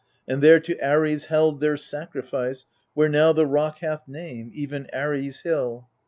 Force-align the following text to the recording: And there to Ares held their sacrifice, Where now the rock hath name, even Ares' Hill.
And 0.27 0.41
there 0.41 0.59
to 0.59 0.79
Ares 0.79 1.25
held 1.25 1.61
their 1.61 1.77
sacrifice, 1.77 2.65
Where 2.95 3.07
now 3.07 3.33
the 3.33 3.45
rock 3.45 3.77
hath 3.81 4.07
name, 4.07 4.49
even 4.51 4.87
Ares' 4.91 5.41
Hill. 5.41 5.89